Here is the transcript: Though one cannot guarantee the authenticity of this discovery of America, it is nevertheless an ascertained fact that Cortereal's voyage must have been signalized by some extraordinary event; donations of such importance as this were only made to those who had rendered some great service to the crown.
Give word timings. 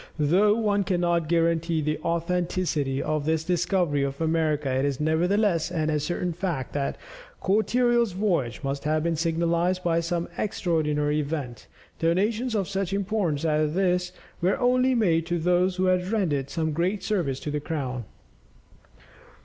Though 0.17 0.55
one 0.57 0.83
cannot 0.83 1.29
guarantee 1.29 1.79
the 1.79 1.99
authenticity 1.99 3.03
of 3.03 3.23
this 3.25 3.43
discovery 3.43 4.01
of 4.01 4.19
America, 4.19 4.71
it 4.73 4.83
is 4.83 4.99
nevertheless 4.99 5.69
an 5.69 5.91
ascertained 5.91 6.37
fact 6.37 6.73
that 6.73 6.97
Cortereal's 7.39 8.13
voyage 8.13 8.63
must 8.63 8.83
have 8.85 9.03
been 9.03 9.15
signalized 9.15 9.83
by 9.83 9.99
some 9.99 10.27
extraordinary 10.39 11.19
event; 11.19 11.67
donations 11.99 12.55
of 12.55 12.67
such 12.67 12.93
importance 12.93 13.45
as 13.45 13.75
this 13.75 14.11
were 14.41 14.57
only 14.59 14.95
made 14.95 15.27
to 15.27 15.37
those 15.37 15.75
who 15.75 15.85
had 15.85 16.07
rendered 16.07 16.49
some 16.49 16.71
great 16.71 17.03
service 17.03 17.39
to 17.41 17.51
the 17.51 17.59
crown. 17.59 18.05